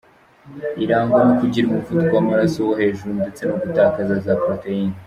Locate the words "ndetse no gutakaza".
3.19-4.13